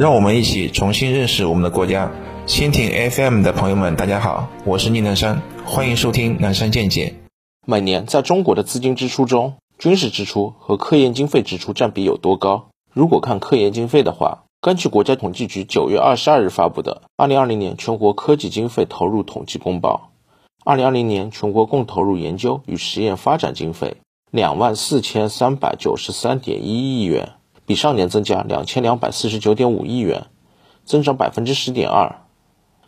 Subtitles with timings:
[0.00, 2.10] 让我们一起重新认识我们的国家。
[2.46, 7.16] 蜻蜓 FM 的朋友们，大家好，我是宁南山，欢迎收听南山见解。
[7.66, 12.70] 每年在中国的资金支出中，军事支出和科研经费支出占比有多高？
[12.94, 20.12] 如果看科研经费的话，根据国家统计局九月二十二日发布的《二零二零年全国科技经费投入统计公报》，
[20.64, 23.98] 二零二零年全国共投入研究与实验发展经费
[24.30, 27.34] 两万四千三百九十三点一亿元，
[27.70, 30.26] 比上年增加两千两百四十九点五亿元，
[30.84, 32.16] 增长百分之十点二。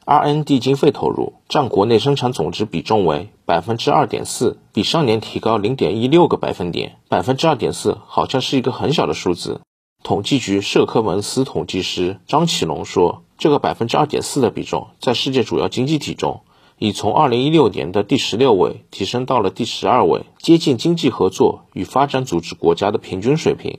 [0.04, 6.96] R&D 经费投入占国内生产总值比重为百分之二点四，比上年提高零点一六个百分点。
[7.08, 9.60] 百分之二点四好像是一个很小的数字。
[10.02, 16.40] 统计局社科文司统计师张启龙说：“这个百分之二点四的比重，在世界主要经济体中，
[16.80, 23.78] 已从二零一六年的第十六位提升到了第十二位，接近经济合作与发展组织国家的平均水平。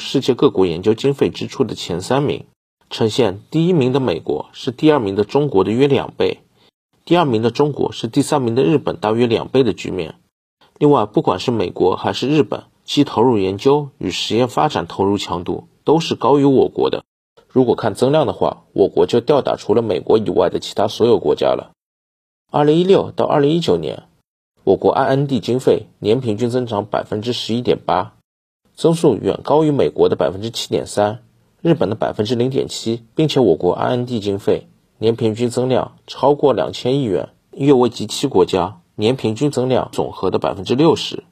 [0.00, 2.46] 世界各国研究经费支出的前三名。”
[2.90, 6.42] 呈现第一名的美国是第二名的中国的约两倍，
[7.04, 10.14] 第二名的中国是第三名的日本大约两倍的局面。
[10.78, 17.04] 另外，不管是美国还是日本，其投入研究与实验发展投入强度都是高于我国的。
[17.48, 21.72] 如果看增量的话，我国就吊打除了美国以外的其他所有国家了。
[22.52, 24.04] 二零一六到二零一九年，
[24.62, 28.14] 我国 IND 经费年平均增长百分之十一点八，
[28.76, 31.20] 增速远高于美国的百分之七点三。
[31.62, 41.24] 日本的百分之零点七，并且我国 R&D 经费年平均增量超过两千亿元，约为 G 七国家年平均增量总和的百分之六十。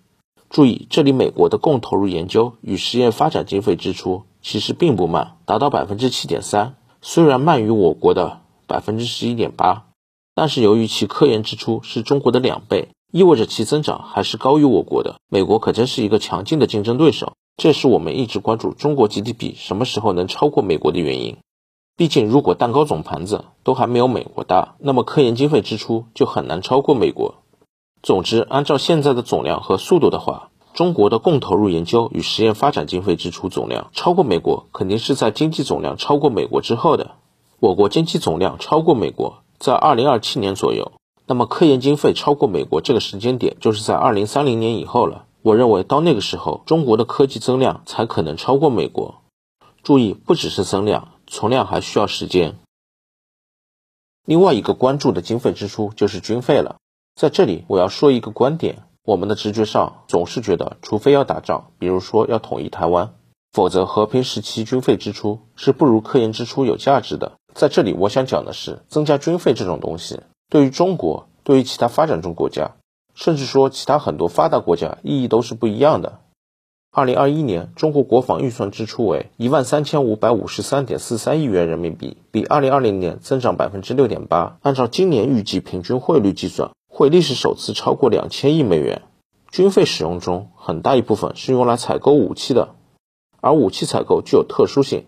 [0.49, 9.87] 注意，这里美国的共投入研究与实验发展经费支出其实并不慢，达到百分之七点三，虽然慢于我国的百分之十一点八，
[10.35, 15.17] 但是由于其科研支出是中国的两倍，意味着其增长还是高于我国的。
[15.29, 17.35] 美国可真是一个强劲的竞争对手。
[17.59, 21.37] 这是我们一直关注中国 GDP 什么时候能超过美国的原因。
[21.95, 27.35] 毕竟，如果蛋糕总盘子都还没有美国大，那么科研经费支出就很难超过美国。
[28.03, 37.11] 总之，按照现在的总量和速度的话，中国的共投入研究与实验发展经费支出总量超过美国，肯定是在经济总量超过美国之后的。
[37.61, 40.93] 我国经济总量超过美国，在二零二七年左右，
[41.27, 45.27] 那么科研经费超过美国这个时间点，就是在二零三零年以后了。
[45.43, 49.23] 我认为到那个时候，中国的科技增量才可能超过美国。
[49.83, 52.59] 注意，不只是增量，存量还需要时间。
[54.25, 56.77] 另外一个关注的经费支出就是军费了。
[57.17, 63.15] 在这里，我要说一个观点：我们的直觉上总是觉得，除非要打仗，比如说要统一台湾，
[63.53, 67.33] 否则和平时期军费支出是不如科研支出有价值的。
[67.53, 70.21] 在这里，我想讲的是，增加军费这种东西，
[70.53, 72.73] 对于中国，对于其他发展中国家。
[73.15, 76.19] 甚至说，其他很多发达国家意义都是不一样的。
[76.91, 84.59] 二零二一年，中国国防预算支出为一万三千五百五十三点四三亿元人民币，比二零二零年增长百分之六点八。
[84.61, 89.01] 按照今年预计平均汇率计算，会历史首次超过两千亿美元。
[89.51, 92.75] 军费使用中很大一部分是用来采购武器的，
[93.41, 95.07] 而武器采购具有特殊性，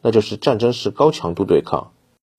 [0.00, 1.90] 那就是战争时高强度对抗，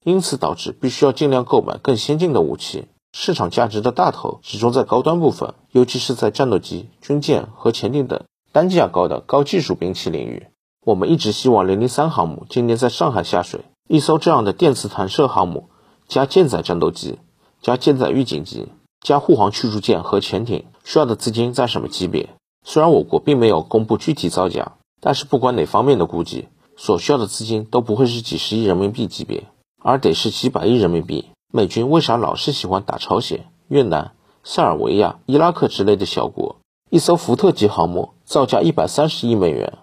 [0.04, 2.86] 因此导致必须要尽量购买更先进的武器。
[3.14, 10.48] 市场价值的大头集中在高端部分，尤其是在战斗机、军舰和潜艇等单价高的高技术兵器领域。
[10.86, 15.70] 我们一直希望零零三航母今年在上海下水，一艘这样的电磁弹射航母
[16.08, 17.18] 加舰载战斗机
[17.62, 18.68] 加舰载预警机
[19.02, 22.30] 加护航驱逐舰和潜艇需要的资金在什么级别？
[22.64, 29.46] 虽然我国并没有公布具体造价，但是不管哪方面的估计，所需要的资金都不会是几十亿人民币级别，
[29.82, 31.26] 而得是几百亿人民币。
[31.54, 34.12] 美军为啥老是喜欢打朝鲜、越南、
[34.44, 36.58] 塞尔维亚、伊拉克之类的小国？
[36.90, 39.78] 一艘福特级航母造价一百三十亿美元，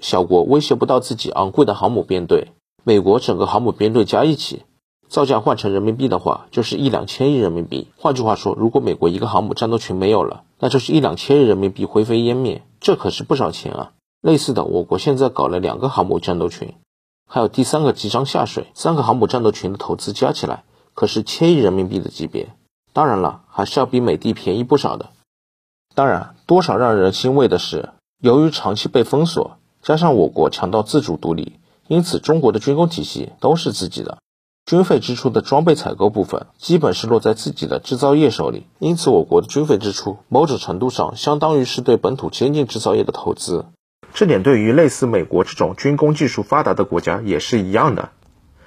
[0.00, 2.52] 小国威胁不到自己昂贵的航母编队。
[2.84, 4.62] 美国整个航母编队加一起，
[5.08, 7.88] 造价换成人民币的话，就是一两千亿人民币。
[7.96, 13.92] 换句话说，如果美国一个航母战斗群没有了，那就是一两千亿人民币灰飞烟灭，这可是不少钱啊！
[14.22, 16.74] 类似的，我国现在搞了两个航母战斗群，
[17.32, 20.64] 还有第三个即将下水，三个航母战斗群的投资加起来。
[20.94, 22.48] 可是千亿人民币的级别，
[22.92, 25.10] 当然了，还是要比美的便宜不少的。
[25.94, 27.90] 当然，多少让人欣慰的是，
[28.20, 34.18] 由于长期被封锁，加上我国强调自主独立，因此中国的军工体系都是自己的，
[34.66, 38.66] 军费支出的装备采购部分基本是落在自己的制造业手里。
[38.80, 43.66] 因此，我国的军费支出某种程度上相当于是对本土先进制造业的投资。
[44.12, 48.10] 这点对于类似美国这种军工技术发达的国家也是一样的。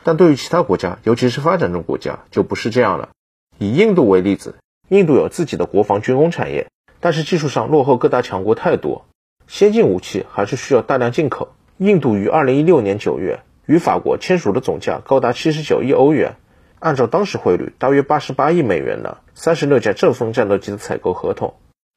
[0.04, 3.10] 但对于其他国家，尤其是发展中国家，就不是这样了。
[3.58, 4.56] 以印度为例子，
[4.90, 6.68] 印度有自己的国防军工产业，
[7.00, 9.06] 但是技术上落后各大强国太多，
[9.48, 11.54] 先进武器还是需要大量进口。
[11.78, 16.36] 印度于二零一六年九月与法国签署的总价高达七十九亿欧元，
[16.80, 21.54] 按照当时汇率，大约八十八亿美元的三十六架阵风战斗机的采购合同。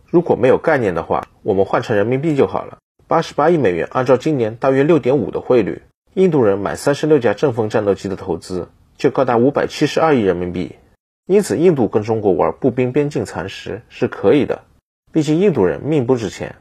[0.09, 2.79] 如果没有概念的话，我们换成人民币就好了。
[3.09, 5.83] 八十八亿美元，按照今年大约六点五的汇率，
[6.15, 10.75] 印度人买三十六架阵风战斗机的投资就高达五百七十二亿人民币。
[11.25, 14.63] 因此，印度跟中国玩步兵边境蚕食是可以的，
[15.13, 16.57] 毕竟印度人命不值钱。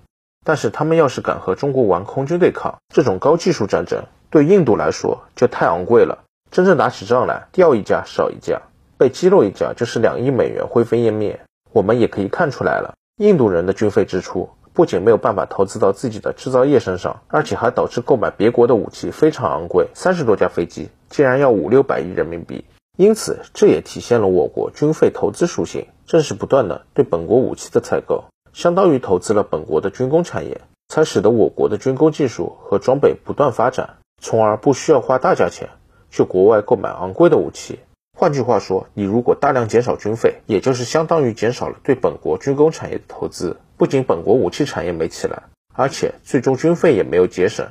[0.45, 6.25] 但是他们要是敢和中国玩空军对抗，这种高技术战争对印度来说就太昂贵了。
[6.51, 8.62] 真正打起仗来，掉一架少一架，
[9.00, 11.39] 被击落一架就是两亿美元灰飞烟灭。
[11.71, 14.51] 我们也可以看出来了，印度人的军费支出。
[14.75, 19.88] 不仅没有办法投资到自己的制造业身上，而且还导致购买别国的武器非常昂贵。
[19.94, 22.66] 三十多架飞机竟然要五六百亿人民币，
[22.98, 35.69] 因此这也体现了我国军费投资属性，正是不断的对本国武器的采购，相当于投资了本国的军工产业，才使得我国的军工技术和装备不断发展，从而不需要花大价钱
[36.12, 37.80] 去国外购买昂贵的武器。
[38.18, 43.56] 换句话说，你如果大量减少军费，也就是相当于减少了对本国军工产业的投资。
[43.77, 45.44] 不仅本国武器产业没起来，
[45.74, 47.68] 而且最终军费也没有节省，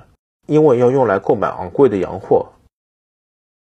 [0.46, 2.52] 因为要用来购买昂贵的洋货。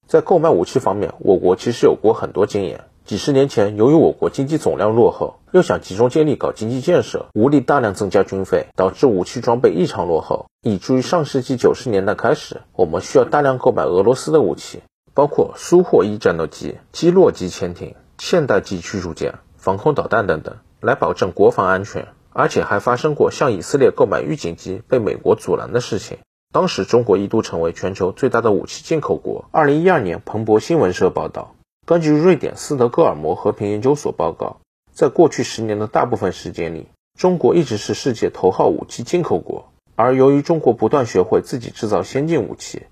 [0.06, 2.84] 在购买武器方面，我国其实有过很多经验。
[3.04, 14.82] 几十年前，由于我国经济总量落后，又想集中精力搞经济建设，无力大量增加军费，导致武器装备异常落后，以至于上世纪九十年代开始，我们需要大量购买俄罗斯的武器。
[15.14, 22.08] 包括苏霍伊战斗机、基洛级潜艇、现代级驱逐舰、防空导弹等等，来保证国防安全。
[22.34, 26.18] 而且还发生过向以色列购买预警机被美国阻拦的事情。
[26.52, 29.46] 当时中国一度成为全球最大的武器进口国。
[29.50, 31.54] 二零一二年，彭博新闻社报道，
[31.86, 34.58] 根据瑞典斯德哥尔摩和平研究所报告，
[34.92, 36.88] 在过去十年的大部分时间里，
[37.18, 39.70] 中国一直是世界头号武器进口国。
[39.96, 42.82] 而由于中国不断学会自己制造先进武器。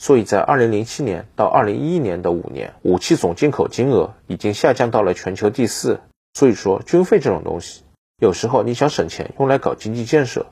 [0.00, 6.00] 所以在二零零七年到二零一一年的五年，武器总进口金额已经下降到了全球第四。
[6.34, 7.82] 所以说，军费这种东西，
[8.20, 10.46] 有时候你想省钱用来搞经济建设，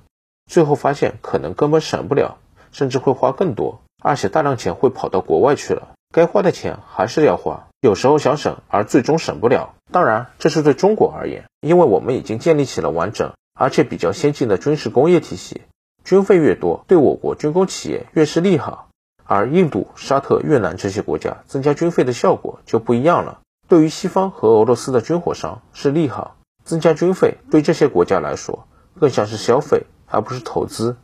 [0.47, 2.39] 最后发现可能根本省不了，
[2.71, 5.89] 甚至会花更多，而且大量钱会跑到国外去了。
[6.15, 9.75] 该花的钱还是要花，有时候想省而最终省不了。
[9.93, 15.63] 当然，这是对中国而言，因为我们已经建立起了完整而且比较先进的军事工业体系，
[16.05, 18.89] 军费越多，对我国军工企业越是利好。
[19.25, 23.41] 而印度、沙特、越南这些国家增加军费的效果就不一样了。
[23.67, 26.36] 对于西方和俄罗斯的军火商是利好，
[26.67, 28.67] 增加军费对这些国家来说
[29.01, 30.97] 更像是消费，而不是投资。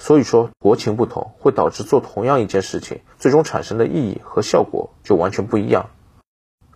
[0.00, 5.90] 所以说，国情不同会导致做同样一件事情，最终产生的意义和效果就完全不一样。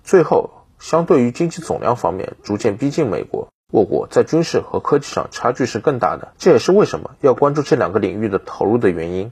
[0.03, 0.51] 最后，
[0.81, 6.33] 相对于经济总量方面逐渐逼近美国，我国在军事和科技上差距是更大的。
[6.39, 9.31] 这也是为什么要关注这两个领域的投入的原因。